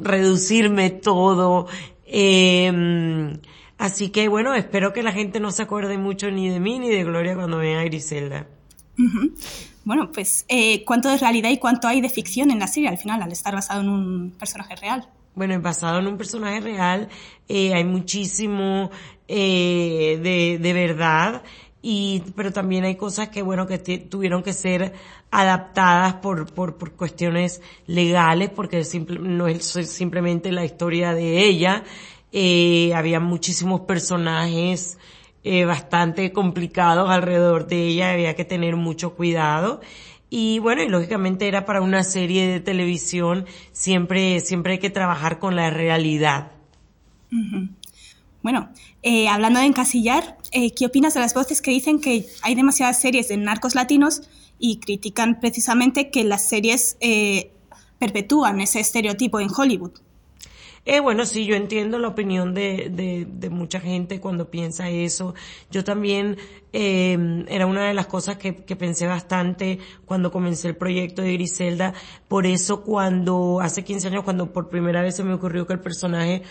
reducirme 0.00 0.90
todo. 0.90 1.66
Eh, 2.16 3.36
así 3.76 4.10
que 4.10 4.28
bueno, 4.28 4.54
espero 4.54 4.92
que 4.92 5.02
la 5.02 5.10
gente 5.10 5.40
no 5.40 5.50
se 5.50 5.62
acuerde 5.62 5.98
mucho 5.98 6.30
ni 6.30 6.48
de 6.48 6.60
mí 6.60 6.78
ni 6.78 6.88
de 6.88 7.02
Gloria 7.02 7.34
cuando 7.34 7.58
vean 7.58 7.80
a 7.80 7.84
Griselda. 7.84 8.46
Bueno, 9.84 10.12
pues 10.12 10.46
eh, 10.48 10.84
¿cuánto 10.84 11.10
de 11.10 11.18
realidad 11.18 11.50
y 11.50 11.58
cuánto 11.58 11.88
hay 11.88 12.00
de 12.00 12.08
ficción 12.08 12.52
en 12.52 12.60
la 12.60 12.68
serie 12.68 12.88
al 12.88 12.98
final, 12.98 13.20
al 13.20 13.32
estar 13.32 13.52
basado 13.52 13.80
en 13.80 13.88
un 13.88 14.30
personaje 14.38 14.76
real? 14.76 15.08
Bueno, 15.34 15.60
basado 15.60 15.98
en 15.98 16.06
un 16.06 16.16
personaje 16.16 16.60
real, 16.60 17.08
eh, 17.48 17.74
hay 17.74 17.84
muchísimo 17.84 18.92
eh, 19.26 20.20
de, 20.22 20.58
de 20.58 20.72
verdad, 20.72 21.42
y, 21.86 22.22
pero 22.34 22.50
también 22.50 22.84
hay 22.84 22.96
cosas 22.96 23.28
que, 23.28 23.42
bueno, 23.42 23.66
que 23.66 23.76
tuvieron 23.78 24.42
que 24.42 24.54
ser 24.54 24.94
adaptadas 25.30 26.14
por, 26.14 26.50
por, 26.50 26.76
por 26.76 26.92
cuestiones 26.92 27.60
legales, 27.86 28.48
porque 28.48 28.84
simple- 28.84 29.18
no 29.20 29.48
es 29.48 29.64
simplemente 29.66 30.50
la 30.50 30.64
historia 30.64 31.12
de 31.12 31.44
ella. 31.44 31.84
Eh, 32.32 32.94
había 32.94 33.20
muchísimos 33.20 33.82
personajes 33.82 34.98
eh, 35.44 35.66
bastante 35.66 36.32
complicados 36.32 37.10
alrededor 37.10 37.66
de 37.66 37.86
ella, 37.88 38.12
había 38.12 38.34
que 38.34 38.46
tener 38.46 38.76
mucho 38.76 39.14
cuidado. 39.14 39.82
Y 40.30 40.60
bueno, 40.60 40.82
y 40.82 40.88
lógicamente 40.88 41.46
era 41.48 41.66
para 41.66 41.82
una 41.82 42.02
serie 42.02 42.48
de 42.48 42.60
televisión, 42.60 43.44
siempre, 43.72 44.40
siempre 44.40 44.72
hay 44.72 44.78
que 44.78 44.88
trabajar 44.90 45.38
con 45.38 45.54
la 45.54 45.68
realidad. 45.68 46.50
Bueno, 48.44 48.68
eh, 49.02 49.26
hablando 49.26 49.58
de 49.58 49.64
encasillar, 49.64 50.36
eh, 50.52 50.74
¿qué 50.74 50.84
opinas 50.84 51.14
de 51.14 51.20
las 51.20 51.32
voces 51.32 51.62
que 51.62 51.70
dicen 51.70 51.98
que 51.98 52.26
hay 52.42 52.54
demasiadas 52.54 53.00
series 53.00 53.28
de 53.28 53.38
narcos 53.38 53.74
latinos 53.74 54.20
y 54.58 54.80
critican 54.80 55.40
precisamente 55.40 56.10
que 56.10 56.24
las 56.24 56.42
series 56.44 56.98
eh, 57.00 57.52
perpetúan 57.98 58.60
ese 58.60 58.80
estereotipo 58.80 59.40
en 59.40 59.48
Hollywood? 59.50 59.92
Eh, 60.84 61.00
bueno, 61.00 61.24
sí, 61.24 61.46
yo 61.46 61.54
entiendo 61.54 61.98
la 61.98 62.08
opinión 62.08 62.52
de, 62.52 62.90
de, 63.26 63.48
mucha 63.48 63.80
gente 63.80 64.20
cuando 64.20 64.50
piensa 64.50 64.90
eso. 64.90 65.34
Yo 65.70 65.82
también, 65.82 66.36
eh, 66.74 67.46
era 67.48 67.64
una 67.64 67.86
de 67.86 67.94
las 67.94 68.06
cosas 68.06 68.36
que, 68.36 68.56
que 68.56 68.76
pensé 68.76 69.06
bastante 69.06 69.78
cuando 70.04 70.30
comencé 70.30 70.68
el 70.68 70.76
proyecto 70.76 71.22
de 71.22 71.32
Griselda. 71.32 71.94
Por 72.28 72.44
eso 72.44 72.82
cuando, 72.82 73.60
hace 73.62 73.84
15 73.84 74.08
años, 74.08 74.24
cuando 74.24 74.52
por 74.52 74.68
primera 74.68 75.00
vez 75.00 75.16
se 75.16 75.24
me 75.24 75.32
ocurrió 75.32 75.66
que 75.66 75.72
el 75.72 75.80
personaje 75.80 76.42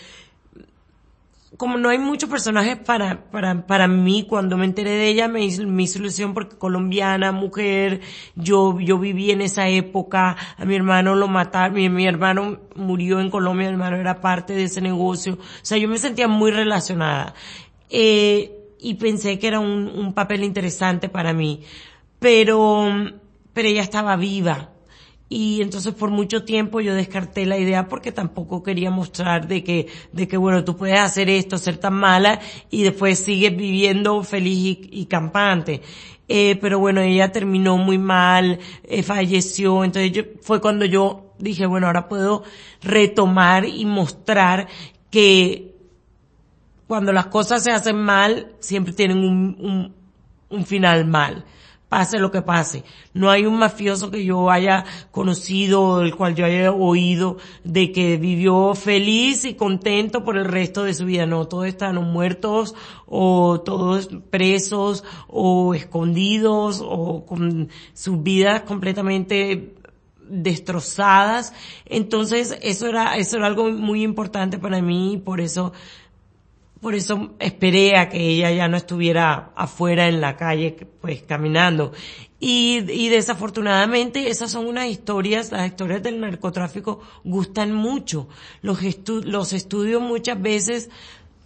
como 1.56 1.78
no 1.78 1.88
hay 1.88 1.98
muchos 1.98 2.28
personajes 2.28 2.76
para, 2.78 3.30
para, 3.30 3.66
para 3.66 3.86
mí, 3.86 4.26
cuando 4.28 4.56
me 4.56 4.64
enteré 4.64 4.90
de 4.90 5.08
ella 5.08 5.28
me 5.28 5.44
hizo, 5.44 5.66
me 5.66 5.84
hizo 5.84 5.98
ilusión 5.98 6.34
porque 6.34 6.56
colombiana, 6.56 7.32
mujer, 7.32 8.00
yo, 8.34 8.80
yo 8.80 8.98
viví 8.98 9.30
en 9.30 9.40
esa 9.40 9.68
época, 9.68 10.36
a 10.56 10.64
mi 10.64 10.74
hermano 10.74 11.14
lo 11.14 11.28
mataron, 11.28 11.74
mi, 11.74 11.88
mi 11.88 12.06
hermano 12.06 12.58
murió 12.74 13.20
en 13.20 13.30
Colombia, 13.30 13.68
mi 13.68 13.74
hermano 13.74 13.96
era 13.96 14.20
parte 14.20 14.54
de 14.54 14.64
ese 14.64 14.80
negocio, 14.80 15.34
o 15.34 15.64
sea, 15.64 15.78
yo 15.78 15.88
me 15.88 15.98
sentía 15.98 16.28
muy 16.28 16.50
relacionada. 16.50 17.34
Eh, 17.88 18.50
y 18.80 18.94
pensé 18.94 19.38
que 19.38 19.46
era 19.46 19.60
un, 19.60 19.88
un 19.88 20.12
papel 20.12 20.42
interesante 20.42 21.08
para 21.08 21.32
mí, 21.32 21.62
pero, 22.18 22.88
pero 23.52 23.68
ella 23.68 23.82
estaba 23.82 24.16
viva, 24.16 24.73
y 25.28 25.62
entonces 25.62 25.94
por 25.94 26.10
mucho 26.10 26.44
tiempo 26.44 26.80
yo 26.80 26.94
descarté 26.94 27.46
la 27.46 27.58
idea 27.58 27.88
porque 27.88 28.12
tampoco 28.12 28.62
quería 28.62 28.90
mostrar 28.90 29.48
de 29.48 29.64
que, 29.64 29.88
de 30.12 30.28
que 30.28 30.36
bueno, 30.36 30.64
tú 30.64 30.76
puedes 30.76 30.98
hacer 30.98 31.30
esto, 31.30 31.56
ser 31.56 31.78
tan 31.78 31.94
mala 31.94 32.40
y 32.70 32.82
después 32.82 33.18
sigues 33.18 33.56
viviendo 33.56 34.22
feliz 34.22 34.78
y, 34.82 35.06
campante. 35.06 35.82
Eh, 36.28 36.56
pero 36.60 36.78
bueno, 36.78 37.00
ella 37.00 37.32
terminó 37.32 37.76
muy 37.76 37.98
mal, 37.98 38.58
eh, 38.84 39.02
falleció, 39.02 39.84
entonces 39.84 40.12
yo, 40.12 40.22
fue 40.40 40.60
cuando 40.60 40.84
yo 40.86 41.34
dije, 41.38 41.66
bueno, 41.66 41.86
ahora 41.86 42.08
puedo 42.08 42.44
retomar 42.82 43.66
y 43.66 43.84
mostrar 43.84 44.68
que 45.10 45.74
cuando 46.86 47.12
las 47.12 47.26
cosas 47.26 47.62
se 47.62 47.72
hacen 47.72 47.96
mal, 47.96 48.52
siempre 48.60 48.92
tienen 48.92 49.18
un, 49.18 49.94
un 50.48 50.66
final 50.66 51.06
mal 51.06 51.44
pase 51.94 52.18
lo 52.18 52.32
que 52.32 52.42
pase. 52.42 52.82
No 53.12 53.30
hay 53.30 53.46
un 53.46 53.56
mafioso 53.56 54.10
que 54.10 54.24
yo 54.24 54.50
haya 54.50 54.84
conocido, 55.12 56.02
el 56.02 56.16
cual 56.16 56.34
yo 56.34 56.44
haya 56.44 56.72
oído, 56.72 57.36
de 57.62 57.92
que 57.92 58.16
vivió 58.16 58.74
feliz 58.74 59.44
y 59.44 59.54
contento 59.54 60.24
por 60.24 60.36
el 60.36 60.44
resto 60.44 60.82
de 60.82 60.92
su 60.92 61.04
vida. 61.04 61.24
No, 61.24 61.46
todos 61.46 61.66
están 61.66 61.94
muertos 62.02 62.74
o 63.06 63.60
todos 63.60 64.08
presos 64.28 65.04
o 65.28 65.72
escondidos 65.72 66.82
o 66.84 67.24
con 67.26 67.68
sus 67.92 68.20
vidas 68.24 68.62
completamente 68.62 69.76
destrozadas. 70.28 71.52
Entonces, 71.86 72.58
eso 72.60 72.88
era, 72.88 73.16
eso 73.16 73.36
era 73.36 73.46
algo 73.46 73.70
muy 73.70 74.02
importante 74.02 74.58
para 74.58 74.82
mí 74.82 75.12
y 75.12 75.18
por 75.18 75.40
eso 75.40 75.72
por 76.84 76.94
eso 76.94 77.30
esperé 77.38 77.96
a 77.96 78.10
que 78.10 78.18
ella 78.18 78.50
ya 78.52 78.68
no 78.68 78.76
estuviera 78.76 79.52
afuera 79.56 80.06
en 80.06 80.20
la 80.20 80.36
calle, 80.36 80.76
pues 81.00 81.22
caminando. 81.22 81.92
Y, 82.38 83.08
desafortunadamente 83.08 84.28
esas 84.28 84.50
son 84.50 84.66
unas 84.66 84.88
historias, 84.88 85.50
las 85.50 85.66
historias 85.66 86.02
del 86.02 86.20
narcotráfico 86.20 87.00
gustan 87.24 87.72
mucho. 87.72 88.28
Los, 88.60 88.80
los 89.24 89.54
estudios 89.54 90.02
muchas 90.02 90.42
veces 90.42 90.90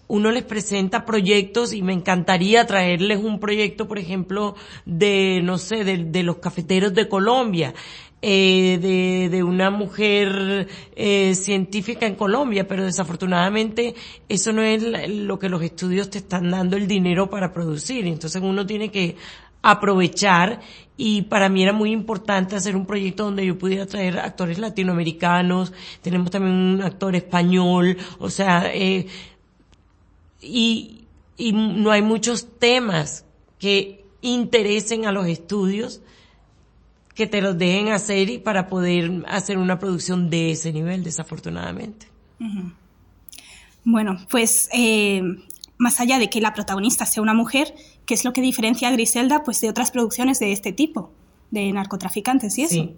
uno 0.09 0.33
les 0.33 0.43
presenta 0.43 1.07
proyectos 1.07 1.73
y 1.73 1.83
me 1.83 1.93
encantaría 1.93 2.67
traerles 2.67 3.19
un 3.19 3.39
proyecto, 3.39 3.87
por 3.87 4.01
ejemplo, 4.01 4.57
de, 4.87 5.41
no 5.45 5.59
sé, 5.59 5.85
de 5.85 6.23
los 6.25 6.39
cafeteros 6.39 6.95
de 6.95 7.09
Colombia 7.09 7.75
eh, 8.21 8.79
de, 8.83 9.29
de, 9.29 9.43
una 9.45 9.71
mujer 9.71 10.67
eh, 10.97 11.35
científica 11.37 12.05
en 12.05 12.17
Colombia, 12.17 12.67
pero 12.67 12.85
desafortunadamente 12.85 13.95
eso 14.29 14.53
no 14.53 14.63
es 14.63 14.83
lo 15.09 15.39
que 15.39 15.49
los 15.49 15.63
estudios 15.63 16.11
te 16.11 16.19
están 16.19 16.51
dando 16.51 16.77
el 16.77 16.89
dinero 16.89 17.31
para 17.31 17.53
producir. 17.53 18.07
Entonces 18.07 18.43
uno 18.43 18.67
tiene 18.67 18.91
que 18.91 19.17
aprovechar 19.63 20.61
y 20.97 21.23
para 21.23 21.49
mí 21.49 21.63
era 21.63 21.73
muy 21.73 21.93
importante 21.93 22.57
hacer 22.57 22.75
un 22.75 22.87
proyecto 22.87 23.25
donde 23.25 23.47
yo 23.47 23.57
pudiera 23.57 23.87
traer 23.87 24.19
actores 24.19 24.59
latinoamericanos, 24.59 25.73
tenemos 26.03 26.31
también 26.31 26.55
un 26.55 26.83
actor 26.83 27.15
español, 27.15 27.97
o 28.19 28.31
sea, 28.31 28.73
eh, 28.75 29.07
y, 30.41 31.05
y 31.37 31.53
no 31.53 31.93
hay 31.93 32.03
muchos 32.03 32.59
temas 32.59 33.25
que 33.61 34.05
interesen 34.23 35.07
a 35.07 35.13
los 35.13 35.29
estudios 35.29 36.03
que 37.19 37.27
te 37.27 37.41
los 37.41 37.59
dejen 37.59 37.89
hacer 37.89 38.31
y 38.31 38.39
para 38.39 38.69
poder 38.69 39.25
hacer 39.27 39.59
una 39.59 39.81
producción 39.81 40.31
de 40.31 40.53
ese 40.53 40.73
nivel, 40.73 41.03
desafortunadamente. 41.03 42.07
Bueno, 43.83 44.19
pues 44.31 44.69
eh, 44.73 45.21
más 45.79 45.99
allá 45.99 46.21
de 46.21 46.31
que 46.31 46.41
la 46.41 46.55
protagonista 46.55 47.07
sea 47.07 47.21
una 47.21 47.35
mujer, 47.35 47.75
¿qué 48.07 48.15
es 48.15 48.25
lo 48.25 48.33
que 48.33 48.41
diferencia 48.41 48.87
a 48.87 48.93
Griselda 48.93 49.43
pues, 49.43 49.61
de 49.61 49.69
otras 49.69 49.91
producciones 49.91 50.39
de 50.39 50.53
este 50.53 50.71
tipo, 50.71 51.11
de 51.51 51.73
narcotraficantes 51.73 52.57
y 52.57 52.63
eso? 52.63 52.75
Sí. 52.75 52.95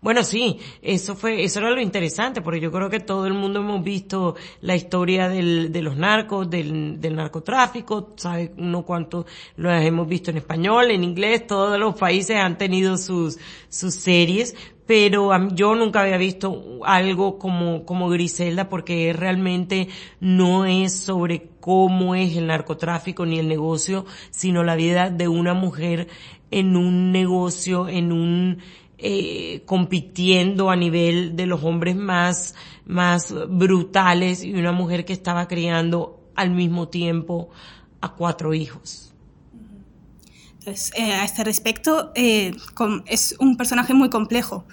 Bueno, 0.00 0.22
sí, 0.22 0.58
eso 0.82 1.16
fue, 1.16 1.44
eso 1.44 1.60
era 1.60 1.70
lo 1.70 1.80
interesante, 1.80 2.42
porque 2.42 2.60
yo 2.60 2.70
creo 2.70 2.90
que 2.90 3.00
todo 3.00 3.26
el 3.26 3.34
mundo 3.34 3.60
hemos 3.60 3.82
visto 3.82 4.36
la 4.60 4.76
historia 4.76 5.28
del, 5.28 5.72
de 5.72 5.82
los 5.82 5.96
narcos, 5.96 6.50
del, 6.50 7.00
del 7.00 7.16
narcotráfico, 7.16 8.12
sabe 8.16 8.52
uno 8.58 8.82
cuánto 8.84 9.24
lo 9.56 9.70
hemos 9.70 10.06
visto 10.06 10.30
en 10.30 10.36
español, 10.36 10.90
en 10.90 11.04
inglés, 11.04 11.46
todos 11.46 11.78
los 11.78 11.94
países 11.94 12.36
han 12.36 12.58
tenido 12.58 12.98
sus, 12.98 13.38
sus 13.68 13.94
series, 13.94 14.54
pero 14.86 15.30
yo 15.48 15.74
nunca 15.74 16.02
había 16.02 16.18
visto 16.18 16.80
algo 16.84 17.38
como, 17.38 17.86
como 17.86 18.08
Griselda 18.10 18.68
porque 18.68 19.12
realmente 19.14 19.88
no 20.20 20.66
es 20.66 20.94
sobre 20.94 21.48
cómo 21.60 22.14
es 22.14 22.36
el 22.36 22.46
narcotráfico 22.46 23.24
ni 23.24 23.38
el 23.38 23.48
negocio, 23.48 24.04
sino 24.30 24.62
la 24.62 24.76
vida 24.76 25.08
de 25.08 25.28
una 25.28 25.54
mujer 25.54 26.08
en 26.50 26.76
un 26.76 27.10
negocio, 27.10 27.88
en 27.88 28.12
un, 28.12 28.58
eh, 28.96 29.62
compitiendo 29.66 30.70
a 30.70 30.76
nivel 30.76 31.34
de 31.34 31.46
los 31.46 31.64
hombres 31.64 31.96
más, 31.96 32.54
más 32.86 33.34
brutales 33.48 34.44
y 34.44 34.54
una 34.54 34.70
mujer 34.70 35.04
que 35.04 35.12
estaba 35.12 35.48
criando 35.48 36.30
al 36.36 36.50
mismo 36.52 36.88
tiempo 36.88 37.50
a 38.00 38.14
cuatro 38.14 38.54
hijos. 38.54 39.12
Entonces, 40.60 40.92
eh, 40.96 41.12
a 41.12 41.24
este 41.24 41.42
respecto, 41.42 42.12
eh, 42.14 42.52
es 43.06 43.34
un 43.40 43.56
personaje 43.56 43.94
muy 43.94 44.10
complejo, 44.10 44.64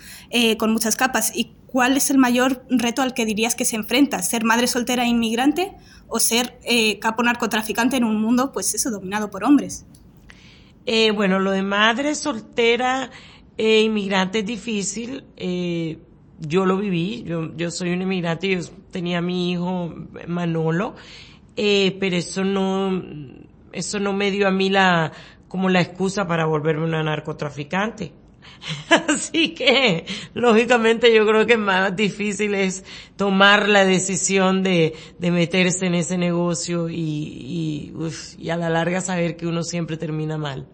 con 0.59 0.71
muchas 0.71 0.95
capas. 0.95 1.35
¿Y 1.35 1.53
cuál 1.65 1.97
es 1.97 2.11
el 2.11 2.19
mayor 2.19 2.63
reto 2.69 3.01
al 3.01 3.15
que 3.15 3.25
dirías 3.25 3.55
que 3.55 3.65
se 3.65 3.75
enfrenta? 3.75 4.21
¿Ser 4.21 4.43
madre 4.43 4.67
soltera 4.67 5.03
e 5.03 5.07
inmigrante 5.07 5.73
o 6.07 6.19
ser 6.19 6.59
capo 7.01 7.23
narcotraficante 7.23 7.97
en 7.97 8.03
un 8.03 8.21
mundo, 8.21 8.51
pues 8.53 8.75
eso, 8.75 8.91
dominado 8.91 9.31
por 9.31 9.43
hombres? 9.43 9.85
bueno, 11.15 11.39
lo 11.39 11.51
de 11.51 11.63
madre 11.63 12.15
soltera 12.15 13.11
eh, 13.57 13.81
inmigrante 13.81 14.39
es 14.39 14.45
difícil. 14.45 15.23
Eh, 15.37 15.97
yo 16.39 16.65
lo 16.65 16.77
viví. 16.77 17.23
Yo, 17.23 17.55
yo 17.55 17.71
soy 17.71 17.91
un 17.91 18.01
inmigrante. 18.01 18.49
Yo 18.49 18.59
tenía 18.91 19.19
a 19.19 19.21
mi 19.21 19.51
hijo 19.51 19.93
Manolo. 20.27 20.95
Eh, 21.55 21.97
pero 21.99 22.15
eso 22.15 22.43
no, 22.43 23.03
eso 23.71 23.99
no 23.99 24.13
me 24.13 24.31
dio 24.31 24.47
a 24.47 24.51
mí 24.51 24.69
la, 24.69 25.11
como 25.47 25.69
la 25.69 25.81
excusa 25.81 26.27
para 26.27 26.45
volverme 26.45 26.85
una 26.85 27.03
narcotraficante. 27.03 28.13
Así 29.07 29.53
que, 29.53 30.05
lógicamente, 30.33 31.13
yo 31.13 31.25
creo 31.25 31.45
que 31.45 31.57
más 31.57 31.95
difícil 31.95 32.55
es 32.55 32.83
tomar 33.15 33.67
la 33.67 33.85
decisión 33.85 34.63
de, 34.63 34.95
de 35.19 35.31
meterse 35.31 35.87
en 35.87 35.95
ese 35.95 36.17
negocio 36.17 36.89
y, 36.89 36.95
y, 36.95 37.93
y 38.37 38.49
a 38.49 38.57
la 38.57 38.69
larga 38.69 39.01
saber 39.01 39.35
que 39.35 39.47
uno 39.47 39.63
siempre 39.63 39.97
termina 39.97 40.37
mal. 40.37 40.67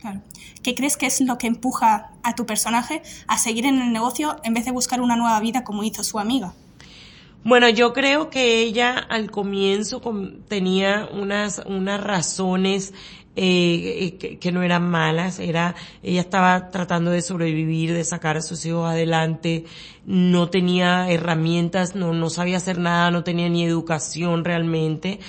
Claro. 0.00 0.22
¿Qué 0.62 0.74
crees 0.74 0.96
que 0.96 1.06
es 1.06 1.20
lo 1.20 1.38
que 1.38 1.46
empuja 1.46 2.12
a 2.22 2.34
tu 2.34 2.46
personaje 2.46 3.02
a 3.26 3.38
seguir 3.38 3.66
en 3.66 3.80
el 3.80 3.92
negocio 3.92 4.36
en 4.44 4.54
vez 4.54 4.64
de 4.64 4.70
buscar 4.70 5.00
una 5.00 5.16
nueva 5.16 5.40
vida 5.40 5.64
como 5.64 5.82
hizo 5.82 6.04
su 6.04 6.18
amiga? 6.18 6.54
Bueno, 7.44 7.68
yo 7.68 7.92
creo 7.92 8.30
que 8.30 8.60
ella 8.60 8.98
al 8.98 9.30
comienzo 9.30 10.02
tenía 10.48 11.08
unas, 11.12 11.62
unas 11.66 12.02
razones 12.02 12.92
eh, 13.36 14.16
que, 14.18 14.38
que, 14.38 14.50
no 14.50 14.64
eran 14.64 14.90
malas, 14.90 15.38
era, 15.38 15.76
ella 16.02 16.20
estaba 16.20 16.70
tratando 16.70 17.12
de 17.12 17.22
sobrevivir, 17.22 17.94
de 17.94 18.02
sacar 18.02 18.36
a 18.36 18.42
sus 18.42 18.66
hijos 18.66 18.90
adelante, 18.90 19.64
no 20.04 20.50
tenía 20.50 21.08
herramientas, 21.08 21.94
no, 21.94 22.12
no 22.12 22.30
sabía 22.30 22.56
hacer 22.56 22.78
nada, 22.78 23.12
no 23.12 23.22
tenía 23.22 23.48
ni 23.48 23.64
educación 23.64 24.44
realmente. 24.44 25.20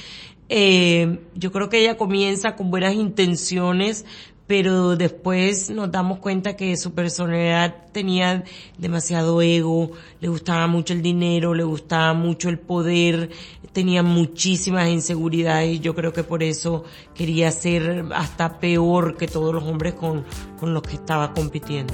Eh, 0.49 1.19
yo 1.35 1.51
creo 1.51 1.69
que 1.69 1.81
ella 1.81 1.97
comienza 1.97 2.55
con 2.55 2.71
buenas 2.71 2.95
intenciones, 2.95 4.05
pero 4.49 4.95
después 4.95 5.69
nos 5.69 5.91
damos 5.91 6.17
cuenta 6.17 6.55
que 6.55 6.75
su 6.75 6.95
personalidad 6.95 7.85
tenía 7.91 8.43
demasiado 8.79 9.43
ego, 9.43 9.91
le 10.21 10.27
gustaba 10.27 10.65
mucho 10.65 10.93
el 10.93 11.03
dinero, 11.03 11.53
le 11.53 11.63
gustaba 11.63 12.15
mucho 12.15 12.49
el 12.49 12.57
poder, 12.57 13.29
tenía 13.73 14.01
muchísimas 14.01 14.89
inseguridades 14.89 15.75
y 15.75 15.79
yo 15.81 15.93
creo 15.93 16.13
que 16.13 16.23
por 16.23 16.41
eso 16.41 16.83
quería 17.13 17.51
ser 17.51 18.05
hasta 18.15 18.59
peor 18.59 19.17
que 19.17 19.27
todos 19.27 19.53
los 19.53 19.63
hombres 19.65 19.93
con, 19.93 20.25
con 20.59 20.73
los 20.73 20.81
que 20.81 20.95
estaba 20.95 21.31
compitiendo. 21.31 21.93